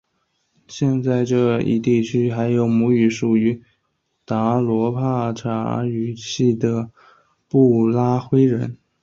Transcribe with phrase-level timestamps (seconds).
[0.67, 3.61] 现在这一地区还有母语属于
[4.25, 6.89] 达罗毗荼语系的
[7.47, 8.79] 布拉灰人。